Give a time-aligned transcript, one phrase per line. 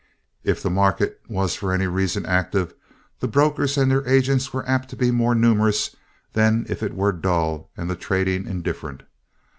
[0.43, 2.73] If the market was for any reason active,
[3.19, 5.95] the brokers and their agents were apt to be more numerous
[6.33, 9.03] than if it were dull and the trading indifferent.